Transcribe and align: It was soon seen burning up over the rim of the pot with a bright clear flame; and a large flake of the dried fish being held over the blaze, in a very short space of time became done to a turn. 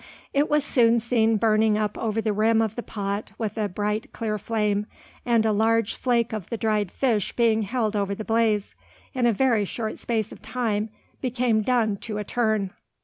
It 0.33 0.49
was 0.49 0.65
soon 0.65 0.99
seen 0.99 1.37
burning 1.37 1.77
up 1.77 1.95
over 1.95 2.21
the 2.21 2.33
rim 2.33 2.59
of 2.59 2.75
the 2.75 2.81
pot 2.81 3.33
with 3.37 3.55
a 3.55 3.69
bright 3.69 4.11
clear 4.11 4.39
flame; 4.39 4.87
and 5.27 5.45
a 5.45 5.51
large 5.51 5.93
flake 5.93 6.33
of 6.33 6.49
the 6.49 6.57
dried 6.57 6.91
fish 6.91 7.35
being 7.35 7.61
held 7.61 7.95
over 7.95 8.15
the 8.15 8.25
blaze, 8.25 8.73
in 9.13 9.27
a 9.27 9.31
very 9.31 9.63
short 9.63 9.99
space 9.99 10.31
of 10.31 10.41
time 10.41 10.89
became 11.21 11.61
done 11.61 11.97
to 11.97 12.17
a 12.17 12.23
turn. 12.23 12.71